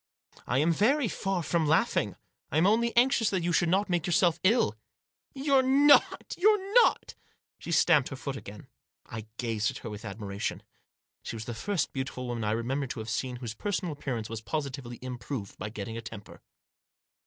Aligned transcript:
"I 0.47 0.57
am 0.57 0.71
very 0.71 1.07
far 1.07 1.43
from 1.43 1.67
laughing. 1.67 2.15
I 2.51 2.57
am 2.57 2.65
only 2.65 2.91
anxious 2.97 3.29
that 3.29 3.43
you 3.43 3.53
should 3.53 3.69
not 3.69 3.87
make 3.87 4.07
yourself 4.07 4.39
ill."" 4.43 4.75
You're 5.35 5.61
not! 5.61 6.33
you're 6.39 6.73
not!" 6.73 7.13
She 7.59 7.71
stamped 7.71 8.09
her 8.09 8.15
foot 8.15 8.35
Digitized 8.37 8.47
by 8.47 8.51
108 8.53 8.65
THE 8.65 9.19
JOSS. 9.19 9.19
again. 9.19 9.27
I 9.29 9.37
gazed 9.39 9.69
at 9.69 9.77
her 9.83 9.89
with 9.91 10.03
admiration. 10.05 10.63
She 11.21 11.35
was 11.35 11.45
the 11.45 11.53
first 11.53 11.93
beautiful 11.93 12.25
woman 12.25 12.43
I 12.43 12.49
remembered 12.49 12.89
to 12.89 12.99
have 12.99 13.11
seen 13.11 13.35
whose 13.35 13.53
personal 13.53 13.91
appearance 13.93 14.27
was 14.27 14.41
positively 14.41 14.97
improved 15.03 15.59
by 15.59 15.69
getting 15.69 15.93
into 15.93 15.99
a 15.99 16.09
temper. 16.09 16.41